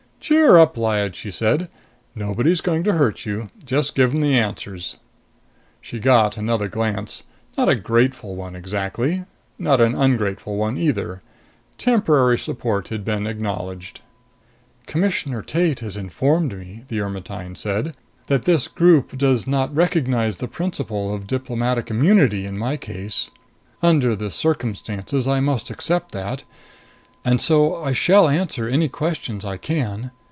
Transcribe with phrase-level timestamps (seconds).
[0.23, 1.67] "Cheer up, Lyad!" she said.
[2.13, 3.49] "Nobody's going to hurt you.
[3.65, 4.97] Just give 'em the answers!"
[5.81, 7.23] She got another glance.
[7.57, 9.25] Not a grateful one, exactly.
[9.57, 11.23] Not an ungrateful one either.
[11.79, 14.01] Temporary support had been acknowledged.
[14.85, 17.95] "Commissioner Tate has informed me," the Ermetyne said,
[18.27, 23.31] "that this group does not recognize the principle of diplomatic immunity in my case.
[23.81, 26.43] Under the circumstances I must accept that.
[27.23, 30.09] And so I shall answer any questions I can."